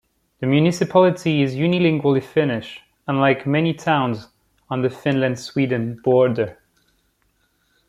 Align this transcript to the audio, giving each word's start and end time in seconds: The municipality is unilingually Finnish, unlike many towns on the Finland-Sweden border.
The 0.39 0.47
municipality 0.47 1.43
is 1.43 1.53
unilingually 1.53 2.23
Finnish, 2.23 2.81
unlike 3.07 3.45
many 3.45 3.71
towns 3.75 4.29
on 4.67 4.81
the 4.81 4.89
Finland-Sweden 4.89 6.01
border. 6.03 6.57